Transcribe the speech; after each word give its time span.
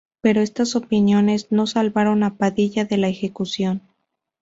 Pero 0.21 0.41
estas 0.41 0.75
opiniones 0.75 1.51
no 1.51 1.67
salvaron 1.67 2.23
a 2.23 2.35
Padilla 2.35 2.85
de 2.85 2.97
la 2.97 3.07
ejecución. 3.09 3.83